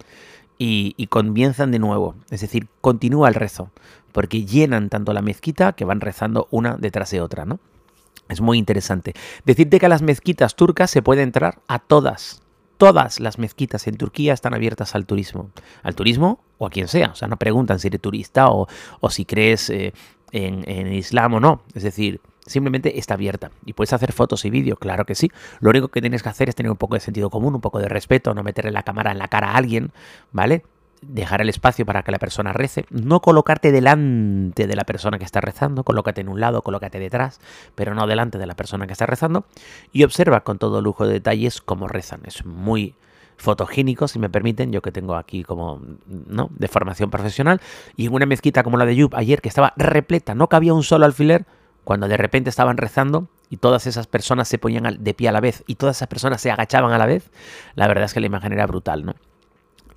Y, 0.60 1.06
comienzan 1.06 1.70
de 1.70 1.78
nuevo. 1.78 2.16
Es 2.30 2.40
decir, 2.40 2.66
continúa 2.80 3.28
el 3.28 3.34
rezo, 3.34 3.70
porque 4.10 4.44
llenan 4.44 4.88
tanto 4.88 5.12
la 5.12 5.22
mezquita 5.22 5.72
que 5.74 5.84
van 5.84 6.00
rezando 6.00 6.48
una 6.50 6.76
detrás 6.76 7.12
de 7.12 7.20
otra, 7.20 7.44
¿no? 7.44 7.60
Es 8.28 8.40
muy 8.40 8.58
interesante. 8.58 9.14
Decirte 9.44 9.78
que 9.78 9.86
a 9.86 9.88
las 9.88 10.02
mezquitas 10.02 10.56
turcas 10.56 10.90
se 10.90 11.00
puede 11.00 11.22
entrar 11.22 11.60
a 11.68 11.78
todas, 11.78 12.42
todas 12.78 13.20
las 13.20 13.38
mezquitas 13.38 13.86
en 13.86 13.96
Turquía 13.96 14.32
están 14.32 14.54
abiertas 14.54 14.94
al 14.94 15.04
turismo. 15.04 15.50
Al 15.82 15.94
turismo 15.94 16.40
o 16.58 16.66
a 16.66 16.70
quien 16.70 16.88
sea. 16.88 17.10
O 17.12 17.14
sea, 17.14 17.28
no 17.28 17.36
preguntan 17.36 17.78
si 17.78 17.88
eres 17.88 18.00
turista 18.00 18.48
o, 18.50 18.66
si 19.10 19.24
crees 19.24 19.68
eh, 19.70 19.92
en, 20.32 20.68
en 20.68 20.92
Islam 20.92 21.34
o 21.34 21.40
no. 21.40 21.62
Es 21.74 21.82
decir, 21.82 22.20
simplemente 22.46 22.98
está 22.98 23.14
abierta. 23.14 23.50
Y 23.64 23.72
puedes 23.72 23.92
hacer 23.92 24.12
fotos 24.12 24.44
y 24.44 24.50
vídeos, 24.50 24.78
claro 24.78 25.04
que 25.04 25.14
sí. 25.14 25.30
Lo 25.60 25.70
único 25.70 25.88
que 25.88 26.00
tienes 26.00 26.22
que 26.22 26.28
hacer 26.28 26.48
es 26.48 26.54
tener 26.54 26.70
un 26.70 26.78
poco 26.78 26.94
de 26.94 27.00
sentido 27.00 27.30
común, 27.30 27.54
un 27.54 27.60
poco 27.60 27.78
de 27.78 27.88
respeto, 27.88 28.34
no 28.34 28.42
meterle 28.42 28.72
la 28.72 28.82
cámara 28.82 29.12
en 29.12 29.18
la 29.18 29.28
cara 29.28 29.52
a 29.52 29.56
alguien, 29.56 29.92
¿vale? 30.32 30.62
dejar 31.02 31.40
el 31.40 31.48
espacio 31.48 31.86
para 31.86 32.02
que 32.02 32.10
la 32.10 32.18
persona 32.18 32.52
rece, 32.52 32.84
no 32.90 33.20
colocarte 33.20 33.72
delante 33.72 34.66
de 34.66 34.76
la 34.76 34.84
persona 34.84 35.18
que 35.18 35.24
está 35.24 35.40
rezando, 35.40 35.84
colócate 35.84 36.20
en 36.20 36.28
un 36.28 36.40
lado, 36.40 36.62
colócate 36.62 36.98
detrás, 36.98 37.40
pero 37.74 37.94
no 37.94 38.06
delante 38.06 38.38
de 38.38 38.46
la 38.46 38.54
persona 38.54 38.86
que 38.86 38.92
está 38.92 39.06
rezando, 39.06 39.44
y 39.92 40.04
observa 40.04 40.40
con 40.40 40.58
todo 40.58 40.80
lujo 40.82 41.06
de 41.06 41.14
detalles 41.14 41.60
cómo 41.60 41.88
rezan. 41.88 42.22
Es 42.24 42.44
muy 42.44 42.94
fotogénico, 43.38 44.08
si 44.08 44.18
me 44.18 44.28
permiten, 44.28 44.72
yo 44.72 44.82
que 44.82 44.92
tengo 44.92 45.16
aquí 45.16 45.42
como, 45.44 45.80
¿no?, 46.06 46.50
de 46.56 46.68
formación 46.68 47.10
profesional, 47.10 47.60
y 47.96 48.06
en 48.06 48.14
una 48.14 48.26
mezquita 48.26 48.62
como 48.62 48.76
la 48.76 48.84
de 48.84 48.96
Yub 48.96 49.14
ayer, 49.14 49.40
que 49.40 49.48
estaba 49.48 49.72
repleta, 49.76 50.34
no 50.34 50.48
cabía 50.48 50.74
un 50.74 50.82
solo 50.82 51.06
alfiler, 51.06 51.46
cuando 51.84 52.06
de 52.06 52.18
repente 52.18 52.50
estaban 52.50 52.76
rezando 52.76 53.28
y 53.48 53.56
todas 53.56 53.86
esas 53.86 54.06
personas 54.06 54.46
se 54.46 54.58
ponían 54.58 54.98
de 55.02 55.14
pie 55.14 55.30
a 55.30 55.32
la 55.32 55.40
vez 55.40 55.64
y 55.66 55.76
todas 55.76 55.96
esas 55.96 56.08
personas 56.08 56.42
se 56.42 56.50
agachaban 56.50 56.92
a 56.92 56.98
la 56.98 57.06
vez, 57.06 57.30
la 57.76 57.88
verdad 57.88 58.04
es 58.04 58.12
que 58.12 58.20
la 58.20 58.26
imagen 58.26 58.52
era 58.52 58.66
brutal, 58.66 59.06
¿no? 59.06 59.14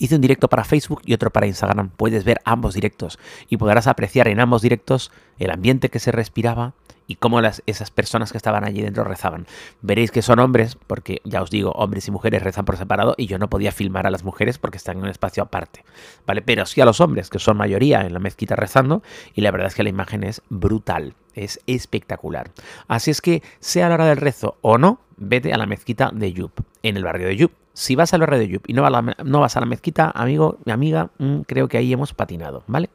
Hice 0.02 0.16
un 0.16 0.22
directo 0.22 0.50
para 0.50 0.64
Facebook 0.64 1.04
y 1.06 1.14
otro 1.14 1.30
para 1.30 1.46
Instagram. 1.46 1.92
Puedes 1.92 2.24
ver 2.24 2.42
ambos 2.44 2.74
directos 2.74 3.20
y 3.50 3.58
podrás 3.58 3.86
apreciar 3.86 4.28
en 4.30 4.40
ambos 4.40 4.64
directos 4.64 5.12
el 5.38 5.52
ambiente 5.52 5.90
que 5.90 6.00
se 6.00 6.12
respiraba 6.12 6.74
y 7.06 7.18
cómo 7.18 7.40
las, 7.40 7.62
esas 7.68 7.92
personas 7.92 8.32
que 8.32 8.40
estaban 8.40 8.64
allí 8.64 8.82
dentro 8.82 9.04
rezaban. 9.04 9.46
Veréis 9.84 10.10
que 10.10 10.24
son 10.24 10.40
hombres, 10.40 10.76
porque 10.88 11.22
ya 11.24 11.44
os 11.44 11.52
digo, 11.52 11.70
hombres 11.74 12.08
y 12.08 12.12
mujeres 12.12 12.42
rezan 12.42 12.66
por 12.66 12.78
separado 12.78 13.14
y 13.16 13.28
yo 13.28 13.38
no 13.38 13.52
podía 13.52 13.72
filmar 13.72 14.08
a 14.08 14.10
las 14.10 14.24
mujeres 14.24 14.58
porque 14.58 14.78
están 14.78 14.98
en 14.98 15.04
un 15.04 15.10
espacio 15.10 15.44
aparte, 15.44 15.86
¿vale? 16.26 16.42
Pero 16.42 16.66
sí 16.66 16.82
a 16.82 16.86
los 16.86 17.00
hombres, 17.00 17.30
que 17.30 17.38
son 17.38 17.58
mayoría 17.58 18.02
en 18.02 18.14
la 18.14 18.20
mezquita 18.20 18.56
rezando 18.56 19.04
y 19.36 19.42
la 19.42 19.52
verdad 19.52 19.68
es 19.68 19.76
que 19.76 19.84
la 19.84 19.90
imagen 19.90 20.24
es 20.24 20.42
brutal, 20.50 21.14
es 21.36 21.60
espectacular. 21.68 22.50
Así 22.88 23.12
es 23.12 23.22
que, 23.22 23.44
sea 23.60 23.86
a 23.86 23.90
la 23.90 23.96
hora 23.96 24.06
del 24.08 24.18
rezo 24.18 24.58
o 24.62 24.80
no, 24.80 25.00
vete 25.22 25.54
a 25.54 25.58
la 25.58 25.66
mezquita 25.66 26.12
de 26.14 26.34
Yup, 26.34 26.52
en 26.84 26.98
el 26.98 27.04
barrio 27.04 27.28
de 27.28 27.38
Yup 27.38 27.52
si 27.74 27.96
vas 27.96 28.14
al 28.14 28.22
barrio 28.22 28.40
de 28.40 28.48
Yup 28.48 28.64
y 28.68 28.74
no, 28.74 28.84
vas 28.84 29.58
a 29.58 29.60
la 29.60 29.66
mezquita, 29.66 30.12
amigo, 30.14 30.58
mi 30.66 30.72
amiga, 30.72 31.10
mm, 31.18 31.42
creo 31.42 31.68
que 31.68 31.78
ahí 31.78 31.94
hemos 31.94 32.14
patinado, 32.14 32.64
¿vale? 32.68 32.90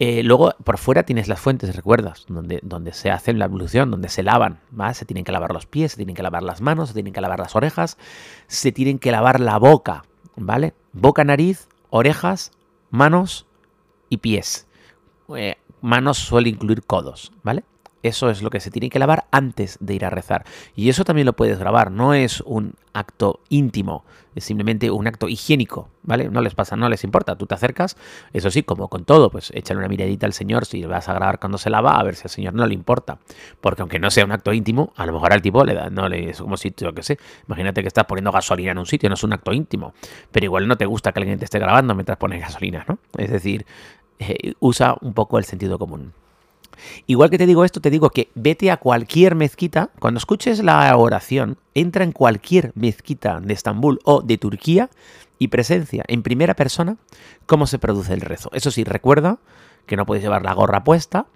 Eh, 0.00 0.22
luego, 0.22 0.54
por 0.62 0.78
fuera 0.78 1.02
tienes 1.02 1.26
las 1.26 1.40
fuentes, 1.40 1.74
¿recuerdas? 1.74 2.24
Donde, 2.28 2.60
donde 2.62 2.92
se 2.92 3.10
hace 3.10 3.32
la 3.32 3.46
evolución, 3.46 3.90
donde 3.90 4.08
se 4.08 4.22
lavan, 4.22 4.60
¿vale? 4.70 4.94
Se 4.94 5.04
tienen 5.04 5.24
que 5.24 5.32
lavar 5.32 5.52
los 5.52 5.66
pies, 5.66 5.92
se 5.92 5.96
tienen 5.96 6.14
que 6.14 6.22
lavar 6.22 6.42
las 6.42 6.60
manos, 6.60 6.90
se 6.90 6.94
tienen 6.94 7.12
que 7.12 7.20
lavar 7.20 7.40
las 7.40 7.56
orejas, 7.56 7.98
se 8.46 8.70
tienen 8.70 8.98
que 8.98 9.10
lavar 9.10 9.40
la 9.40 9.58
boca, 9.58 10.04
¿vale? 10.36 10.74
Boca, 10.92 11.24
nariz, 11.24 11.68
orejas, 11.90 12.52
manos 12.90 13.46
y 14.08 14.18
pies. 14.18 14.68
Eh, 15.36 15.56
manos 15.80 16.18
suele 16.18 16.48
incluir 16.50 16.84
codos, 16.84 17.32
¿vale? 17.42 17.64
Eso 18.08 18.30
es 18.30 18.42
lo 18.42 18.50
que 18.50 18.60
se 18.60 18.70
tiene 18.70 18.88
que 18.88 18.98
lavar 18.98 19.26
antes 19.30 19.76
de 19.80 19.94
ir 19.94 20.04
a 20.04 20.10
rezar. 20.10 20.44
Y 20.74 20.88
eso 20.88 21.04
también 21.04 21.26
lo 21.26 21.34
puedes 21.34 21.58
grabar. 21.58 21.90
No 21.90 22.14
es 22.14 22.40
un 22.40 22.74
acto 22.94 23.40
íntimo, 23.50 24.04
es 24.34 24.44
simplemente 24.44 24.90
un 24.90 25.06
acto 25.06 25.28
higiénico, 25.28 25.88
¿vale? 26.02 26.30
No 26.30 26.40
les 26.40 26.54
pasa, 26.54 26.74
no 26.74 26.88
les 26.88 27.04
importa. 27.04 27.36
Tú 27.36 27.46
te 27.46 27.54
acercas, 27.54 27.96
eso 28.32 28.50
sí, 28.50 28.62
como 28.62 28.88
con 28.88 29.04
todo, 29.04 29.30
pues 29.30 29.50
échale 29.54 29.78
una 29.78 29.88
miradita 29.88 30.26
al 30.26 30.32
Señor 30.32 30.64
si 30.64 30.84
vas 30.84 31.08
a 31.08 31.12
grabar 31.12 31.38
cuando 31.38 31.58
se 31.58 31.70
lava, 31.70 31.98
a 31.98 32.02
ver 32.02 32.14
si 32.14 32.22
al 32.24 32.30
Señor 32.30 32.54
no 32.54 32.66
le 32.66 32.74
importa. 32.74 33.18
Porque 33.60 33.82
aunque 33.82 33.98
no 33.98 34.10
sea 34.10 34.24
un 34.24 34.32
acto 34.32 34.52
íntimo, 34.52 34.92
a 34.96 35.04
lo 35.04 35.12
mejor 35.12 35.32
al 35.32 35.42
tipo 35.42 35.64
le 35.64 35.74
da, 35.74 35.90
no 35.90 36.08
le 36.08 36.30
es 36.30 36.40
como 36.40 36.56
si, 36.56 36.72
yo 36.76 36.94
qué 36.94 37.02
sé, 37.02 37.18
imagínate 37.46 37.82
que 37.82 37.88
estás 37.88 38.06
poniendo 38.06 38.32
gasolina 38.32 38.72
en 38.72 38.78
un 38.78 38.86
sitio, 38.86 39.08
no 39.08 39.14
es 39.14 39.22
un 39.22 39.34
acto 39.34 39.52
íntimo. 39.52 39.92
Pero 40.32 40.44
igual 40.44 40.66
no 40.66 40.76
te 40.76 40.86
gusta 40.86 41.12
que 41.12 41.20
alguien 41.20 41.38
te 41.38 41.44
esté 41.44 41.58
grabando 41.58 41.94
mientras 41.94 42.16
pones 42.16 42.40
gasolina, 42.40 42.84
¿no? 42.88 42.98
Es 43.16 43.30
decir, 43.30 43.66
eh, 44.18 44.54
usa 44.60 44.96
un 45.00 45.14
poco 45.14 45.38
el 45.38 45.44
sentido 45.44 45.78
común. 45.78 46.12
Igual 47.06 47.30
que 47.30 47.38
te 47.38 47.46
digo 47.46 47.64
esto, 47.64 47.80
te 47.80 47.90
digo 47.90 48.10
que 48.10 48.30
vete 48.34 48.70
a 48.70 48.76
cualquier 48.76 49.34
mezquita, 49.34 49.90
cuando 49.98 50.18
escuches 50.18 50.62
la 50.62 50.96
oración, 50.96 51.58
entra 51.74 52.04
en 52.04 52.12
cualquier 52.12 52.72
mezquita 52.74 53.40
de 53.40 53.54
Estambul 53.54 54.00
o 54.04 54.22
de 54.22 54.38
Turquía 54.38 54.90
y 55.38 55.48
presencia 55.48 56.04
en 56.08 56.22
primera 56.22 56.54
persona 56.54 56.96
cómo 57.46 57.66
se 57.66 57.78
produce 57.78 58.14
el 58.14 58.20
rezo. 58.20 58.50
Eso 58.52 58.70
sí, 58.70 58.84
recuerda 58.84 59.38
que 59.86 59.96
no 59.96 60.06
puedes 60.06 60.22
llevar 60.22 60.42
la 60.42 60.52
gorra 60.52 60.84
puesta, 60.84 61.26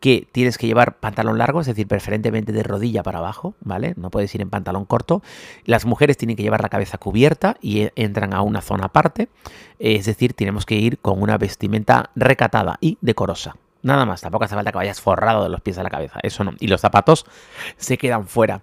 que 0.00 0.28
tienes 0.30 0.58
que 0.58 0.66
llevar 0.66 0.98
pantalón 0.98 1.38
largo, 1.38 1.60
es 1.60 1.66
decir, 1.66 1.88
preferentemente 1.88 2.52
de 2.52 2.62
rodilla 2.62 3.02
para 3.02 3.18
abajo, 3.18 3.54
¿vale? 3.60 3.94
No 3.96 4.10
puedes 4.10 4.34
ir 4.34 4.42
en 4.42 4.50
pantalón 4.50 4.84
corto. 4.84 5.22
Las 5.64 5.86
mujeres 5.86 6.16
tienen 6.18 6.36
que 6.36 6.42
llevar 6.42 6.60
la 6.60 6.68
cabeza 6.68 6.98
cubierta 6.98 7.56
y 7.60 7.80
e, 7.80 7.92
entran 7.96 8.34
a 8.34 8.42
una 8.42 8.60
zona 8.60 8.86
aparte, 8.86 9.28
es 9.78 10.06
decir, 10.06 10.34
tenemos 10.34 10.66
que 10.66 10.76
ir 10.76 10.98
con 10.98 11.22
una 11.22 11.38
vestimenta 11.38 12.10
recatada 12.14 12.76
y 12.80 12.98
decorosa. 13.00 13.56
Nada 13.82 14.04
más, 14.04 14.20
tampoco 14.20 14.44
hace 14.44 14.54
falta 14.54 14.72
que 14.72 14.78
vayas 14.78 15.00
forrado 15.00 15.44
de 15.44 15.48
los 15.48 15.60
pies 15.60 15.78
a 15.78 15.82
la 15.82 15.90
cabeza, 15.90 16.18
eso 16.22 16.44
no. 16.44 16.52
Y 16.58 16.66
los 16.66 16.80
zapatos 16.80 17.26
se 17.76 17.98
quedan 17.98 18.26
fuera. 18.26 18.62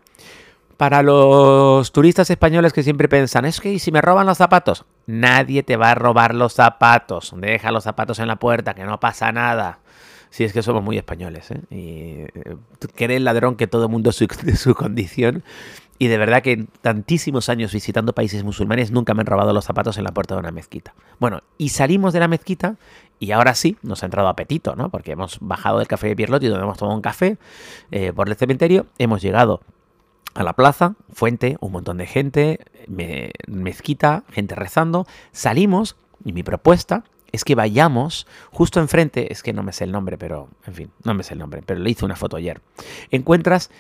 Para 0.77 1.03
los 1.03 1.91
turistas 1.91 2.29
españoles 2.29 2.73
que 2.73 2.83
siempre 2.83 3.07
piensan, 3.07 3.45
es 3.45 3.61
que 3.61 3.77
si 3.79 3.91
me 3.91 4.01
roban 4.01 4.25
los 4.25 4.37
zapatos, 4.37 4.85
nadie 5.05 5.63
te 5.63 5.77
va 5.77 5.91
a 5.91 5.95
robar 5.95 6.33
los 6.33 6.53
zapatos. 6.53 7.33
Deja 7.37 7.71
los 7.71 7.83
zapatos 7.83 8.19
en 8.19 8.27
la 8.27 8.37
puerta, 8.37 8.73
que 8.73 8.83
no 8.83 8.99
pasa 8.99 9.31
nada. 9.31 9.79
Si 10.29 10.43
es 10.43 10.51
que 10.51 10.63
somos 10.63 10.83
muy 10.83 10.97
españoles, 10.97 11.51
¿eh? 11.51 11.61
Y 11.69 12.21
eh, 12.39 13.15
el 13.15 13.23
ladrón 13.23 13.55
que 13.55 13.67
todo 13.67 13.83
el 13.83 13.91
mundo 13.91 14.09
es 14.09 14.19
de 14.43 14.55
su 14.55 14.73
condición. 14.73 15.43
Y 15.99 16.07
de 16.07 16.17
verdad 16.17 16.41
que 16.41 16.65
tantísimos 16.81 17.49
años 17.49 17.71
visitando 17.71 18.13
países 18.13 18.43
musulmanes 18.43 18.91
nunca 18.91 19.13
me 19.13 19.21
han 19.21 19.27
robado 19.27 19.53
los 19.53 19.63
zapatos 19.63 19.97
en 19.97 20.03
la 20.03 20.11
puerta 20.11 20.33
de 20.33 20.39
una 20.39 20.51
mezquita. 20.51 20.95
Bueno, 21.19 21.43
y 21.57 21.69
salimos 21.69 22.13
de 22.13 22.19
la 22.19 22.27
mezquita 22.27 22.75
y 23.19 23.31
ahora 23.31 23.55
sí 23.55 23.77
nos 23.81 24.03
ha 24.03 24.07
entrado 24.07 24.27
apetito, 24.27 24.75
¿no? 24.75 24.89
Porque 24.89 25.11
hemos 25.11 25.37
bajado 25.39 25.79
del 25.79 25.87
café 25.87 26.07
de 26.07 26.15
Pierlotti 26.15 26.47
donde 26.47 26.63
hemos 26.63 26.77
tomado 26.77 26.95
un 26.95 27.01
café 27.01 27.37
eh, 27.91 28.11
por 28.13 28.29
el 28.29 28.35
cementerio, 28.35 28.85
hemos 28.97 29.21
llegado 29.21 29.61
a 30.33 30.43
la 30.43 30.53
plaza, 30.53 30.95
fuente, 31.11 31.57
un 31.59 31.71
montón 31.71 31.97
de 31.97 32.07
gente, 32.07 32.59
mezquita, 33.47 34.23
gente 34.31 34.55
rezando, 34.55 35.05
salimos 35.31 35.95
y 36.25 36.33
mi 36.33 36.43
propuesta 36.43 37.03
es 37.31 37.43
que 37.43 37.55
vayamos 37.55 38.27
justo 38.51 38.79
enfrente, 38.79 39.33
es 39.33 39.41
que 39.41 39.53
no 39.53 39.63
me 39.63 39.73
sé 39.73 39.83
el 39.83 39.91
nombre, 39.91 40.17
pero 40.17 40.49
en 40.65 40.73
fin, 40.75 40.91
no 41.03 41.13
me 41.13 41.23
sé 41.23 41.33
el 41.33 41.39
nombre, 41.39 41.63
pero 41.65 41.79
le 41.79 41.89
hice 41.89 42.05
una 42.05 42.15
foto 42.15 42.37
ayer. 42.37 42.61
Encuentras 43.09 43.71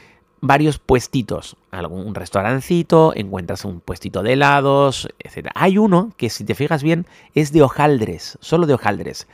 varios 0.45 0.77
puestitos, 0.77 1.55
algún 1.71 2.13
restaurancito, 2.13 3.13
encuentras 3.15 3.63
un 3.63 3.79
puestito 3.79 4.23
de 4.23 4.33
helados, 4.33 5.07
etc. 5.19 5.47
Hay 5.55 5.77
uno 5.77 6.11
que 6.17 6.29
si 6.29 6.43
te 6.43 6.53
fijas 6.53 6.83
bien 6.83 7.05
es 7.33 7.53
de 7.53 7.61
hojaldres, 7.61 8.37
solo 8.41 8.67
de 8.67 8.73
hojaldres. 8.73 9.29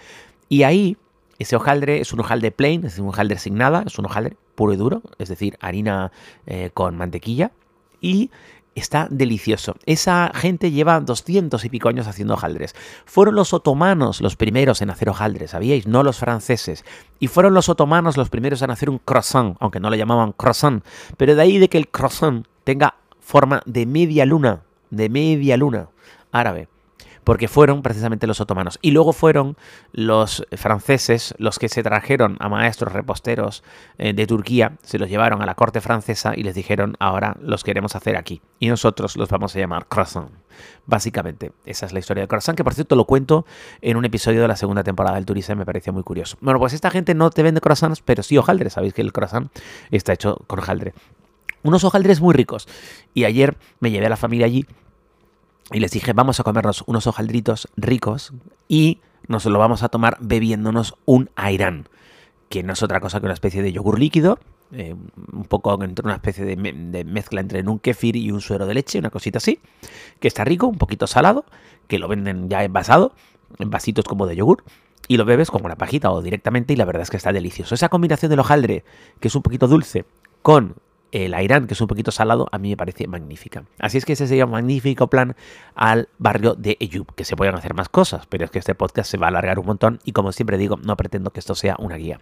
Y 0.50 0.62
ahí 0.62 0.98
ese 1.40 1.56
hojaldre 1.56 2.00
es 2.00 2.14
un 2.14 2.20
hojaldre 2.20 2.52
plain, 2.52 2.86
es 2.86 3.00
un 3.00 3.08
hojaldre 3.08 3.40
sin 3.40 3.56
nada, 3.56 3.84
es 3.88 3.98
un 3.98 4.06
hojaldre 4.06 4.38
puro 4.54 4.72
y 4.72 4.78
duro, 4.78 5.02
es 5.18 5.30
decir, 5.30 5.58
harina 5.62 6.12
eh, 6.46 6.70
con 6.76 6.96
mantequilla. 6.96 7.50
Y 8.02 8.30
está 8.80 9.08
delicioso. 9.10 9.76
Esa 9.86 10.32
gente 10.34 10.72
lleva 10.72 11.00
200 11.00 11.64
y 11.64 11.70
pico 11.70 11.90
años 11.90 12.08
haciendo 12.08 12.34
hojaldres. 12.34 12.76
Fueron 13.06 13.36
los 13.36 13.54
otomanos 13.54 14.22
los 14.22 14.36
primeros 14.36 14.82
en 14.82 14.90
hacer 14.90 15.10
hojaldres, 15.10 15.52
¿sabíais? 15.52 15.88
No 15.88 16.04
los 16.04 16.18
franceses. 16.18 16.84
Y 17.20 17.28
fueron 17.28 17.54
los 17.54 17.70
otomanos 17.70 18.18
los 18.18 18.30
primeros 18.30 18.62
en 18.62 18.72
hacer 18.72 18.90
un 18.90 19.00
croissant, 19.00 19.56
aunque 19.60 19.80
no 19.80 19.90
lo 19.90 19.96
llamaban 19.96 20.32
croissant. 20.32 20.84
Pero 21.18 21.36
de 21.36 21.42
ahí 21.42 21.58
de 21.58 21.70
que 21.70 21.78
el 21.78 21.90
croissant 21.90 22.46
tenga 22.64 22.96
forma 23.20 23.62
de 23.66 23.86
media 23.86 24.26
luna, 24.26 24.62
de 24.90 25.10
media 25.10 25.58
luna 25.58 25.90
árabe 26.32 26.68
porque 27.30 27.48
fueron 27.48 27.84
precisamente 27.84 28.26
los 28.26 28.42
otomanos. 28.42 28.80
Y 28.82 28.90
luego 28.90 29.14
fueron 29.14 29.56
los 29.92 30.48
franceses 30.58 31.36
los 31.38 31.60
que 31.60 31.70
se 31.70 31.84
trajeron 31.84 32.38
a 32.40 32.50
maestros 32.50 32.92
reposteros 32.92 33.64
eh, 34.00 34.14
de 34.14 34.26
Turquía, 34.26 34.78
se 34.82 34.98
los 34.98 35.10
llevaron 35.10 35.44
a 35.44 35.46
la 35.46 35.54
corte 35.54 35.80
francesa 35.80 36.34
y 36.36 36.42
les 36.42 36.56
dijeron, 36.56 36.96
ahora 36.98 37.38
los 37.40 37.64
queremos 37.64 37.96
hacer 37.96 38.18
aquí. 38.18 38.42
Y 38.58 38.68
nosotros 38.68 39.16
los 39.16 39.30
vamos 39.30 39.56
a 39.56 39.60
llamar 39.60 39.86
croissant. 39.86 40.32
Básicamente, 40.88 41.52
esa 41.68 41.86
es 41.86 41.94
la 41.94 42.00
historia 42.00 42.22
del 42.22 42.28
croissant, 42.28 42.58
que 42.58 42.64
por 42.64 42.74
cierto 42.74 42.96
lo 42.96 43.06
cuento 43.06 43.46
en 43.82 43.96
un 43.96 44.06
episodio 44.06 44.42
de 44.42 44.48
la 44.48 44.56
segunda 44.56 44.84
temporada 44.84 45.18
del 45.18 45.28
Turismo, 45.28 45.56
me 45.56 45.68
pareció 45.68 45.94
muy 45.94 46.02
curioso. 46.02 46.36
Bueno, 46.42 46.60
pues 46.60 46.74
esta 46.74 46.90
gente 46.90 47.14
no 47.14 47.30
te 47.30 47.44
vende 47.44 47.62
croissants, 47.62 48.02
pero 48.02 48.24
sí 48.24 48.40
hojaldre. 48.40 48.72
Sabéis 48.72 48.96
que 48.96 49.04
el 49.04 49.14
croissant 49.14 49.52
está 49.92 50.14
hecho 50.14 50.42
con 50.48 50.58
hojaldre. 50.58 50.96
Unos 51.62 51.84
hojaldres 51.84 52.22
muy 52.22 52.34
ricos. 52.34 52.68
Y 53.14 53.26
ayer 53.26 53.56
me 53.82 53.92
llevé 53.92 54.08
a 54.08 54.10
la 54.10 54.18
familia 54.18 54.48
allí 54.48 54.66
y 55.72 55.80
les 55.80 55.92
dije, 55.92 56.14
vamos 56.14 56.40
a 56.40 56.44
comernos 56.44 56.84
unos 56.88 57.08
hojaldritos 57.08 57.68
ricos 57.76 58.34
y 58.68 59.00
nos 59.28 59.46
lo 59.46 59.60
vamos 59.60 59.84
a 59.84 59.90
tomar 59.90 60.18
bebiéndonos 60.20 60.96
un 61.06 61.30
airán, 61.36 61.88
que 62.50 62.64
no 62.64 62.74
es 62.74 62.82
otra 62.82 63.00
cosa 63.00 63.20
que 63.20 63.26
una 63.26 63.34
especie 63.34 63.62
de 63.62 63.72
yogur 63.72 64.00
líquido, 64.00 64.40
eh, 64.72 64.96
un 65.32 65.46
poco 65.46 65.82
entre 65.84 66.06
una 66.06 66.16
especie 66.16 66.46
de, 66.46 66.56
mezcla 67.04 67.42
entre 67.42 67.62
un 67.62 67.80
kefir 67.80 68.16
y 68.16 68.32
un 68.32 68.42
suero 68.42 68.66
de 68.66 68.74
leche, 68.74 69.00
una 69.00 69.10
cosita 69.10 69.38
así, 69.38 69.60
que 70.20 70.28
está 70.28 70.44
rico, 70.44 70.68
un 70.68 70.78
poquito 70.78 71.08
salado, 71.08 71.46
que 71.88 72.00
lo 72.00 72.08
venden 72.08 72.50
ya 72.50 72.64
envasado, 72.64 73.14
en 73.60 73.70
vasitos 73.70 74.06
como 74.06 74.26
de 74.26 74.36
yogur, 74.36 74.64
y 75.08 75.18
lo 75.18 75.26
bebes 75.26 75.50
como 75.50 75.66
una 75.66 75.76
pajita 75.76 76.12
o 76.12 76.22
directamente 76.22 76.74
y 76.74 76.76
la 76.76 76.86
verdad 76.86 77.04
es 77.04 77.10
que 77.10 77.18
está 77.18 77.32
delicioso. 77.32 77.74
Esa 77.76 77.90
combinación 77.90 78.30
del 78.30 78.40
hojaldre, 78.40 78.84
que 79.20 79.28
es 79.28 79.36
un 79.36 79.42
poquito 79.42 79.68
dulce, 79.68 80.06
con 80.42 80.76
el 81.12 81.34
Airán, 81.34 81.68
que 81.68 81.74
es 81.74 81.82
un 81.82 81.88
poquito 81.88 82.12
salado, 82.12 82.48
a 82.52 82.58
mí 82.58 82.70
me 82.70 82.78
parece 82.78 83.08
magnífica. 83.08 83.64
Así 83.80 83.98
es 83.98 84.06
que 84.06 84.14
ese 84.14 84.28
sería 84.28 84.46
un 84.46 84.52
magnífico 84.52 85.08
plan 85.08 85.36
al 85.76 86.10
barrio 86.18 86.56
de 86.56 86.78
Eyub, 86.80 87.14
que 87.16 87.26
se 87.26 87.36
pueden 87.36 87.56
hacer 87.56 87.74
más 87.74 87.90
cosas, 87.90 88.26
pero 88.28 88.46
es 88.46 88.52
que 88.52 88.60
este 88.60 88.76
podcast 88.76 89.10
se 89.10 89.18
va 89.18 89.28
a 89.28 89.30
alargar 89.30 89.60
un 89.60 89.66
montón 89.66 90.00
y 90.04 90.12
como 90.12 90.32
siempre 90.32 90.58
digo, 90.58 90.78
no 90.82 90.96
pretendo 90.98 91.32
que 91.32 91.40
esto 91.40 91.56
sea 91.56 91.76
una 91.80 91.96
guía. 91.96 92.20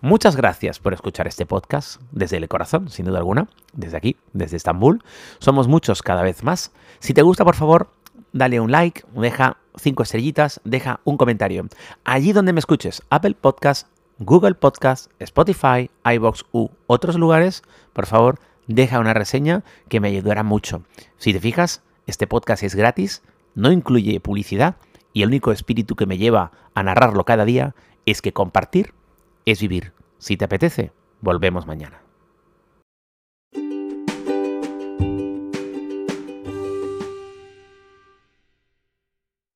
Muchas 0.00 0.36
gracias 0.36 0.78
por 0.78 0.94
escuchar 0.94 1.26
este 1.26 1.46
podcast 1.46 2.00
desde 2.12 2.36
el 2.36 2.48
corazón, 2.48 2.88
sin 2.88 3.06
duda 3.06 3.18
alguna, 3.18 3.48
desde 3.72 3.96
aquí, 3.96 4.16
desde 4.32 4.56
Estambul. 4.56 5.02
Somos 5.38 5.68
muchos 5.68 6.02
cada 6.02 6.22
vez 6.22 6.42
más. 6.42 6.72
Si 6.98 7.14
te 7.14 7.22
gusta, 7.22 7.44
por 7.44 7.56
favor, 7.56 7.88
dale 8.32 8.60
un 8.60 8.70
like, 8.70 9.02
deja 9.14 9.56
cinco 9.76 10.02
estrellitas, 10.02 10.60
deja 10.64 11.00
un 11.04 11.16
comentario. 11.16 11.66
Allí 12.04 12.32
donde 12.32 12.52
me 12.52 12.60
escuches, 12.60 13.02
Apple 13.10 13.36
Podcast, 13.40 13.88
Google 14.18 14.54
Podcast, 14.54 15.10
Spotify, 15.18 15.90
iBox 16.04 16.44
u 16.52 16.68
otros 16.86 17.16
lugares, 17.16 17.64
por 17.92 18.06
favor, 18.06 18.38
deja 18.68 19.00
una 19.00 19.12
reseña 19.12 19.64
que 19.88 19.98
me 19.98 20.08
ayudará 20.08 20.44
mucho. 20.44 20.82
Si 21.18 21.32
te 21.32 21.40
fijas, 21.40 21.82
este 22.06 22.28
podcast 22.28 22.62
es 22.62 22.76
gratis, 22.76 23.22
no 23.56 23.72
incluye 23.72 24.20
publicidad 24.20 24.76
y 25.12 25.22
el 25.22 25.30
único 25.30 25.50
espíritu 25.50 25.96
que 25.96 26.06
me 26.06 26.16
lleva 26.16 26.52
a 26.74 26.82
narrarlo 26.84 27.24
cada 27.24 27.44
día 27.44 27.74
es 28.06 28.22
que 28.22 28.32
compartir 28.32 28.94
es 29.46 29.60
vivir. 29.60 29.92
Si 30.18 30.36
te 30.36 30.44
apetece, 30.44 30.92
volvemos 31.20 31.66
mañana. 31.66 32.00